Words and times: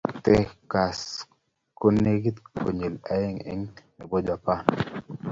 Texas 0.25 0.99
ko 1.77 1.85
nekit 2.01 2.37
konyil 2.61 2.95
aeng 3.13 3.37
eng 3.51 3.63
nebo 3.97 4.15
Japan 4.27 4.61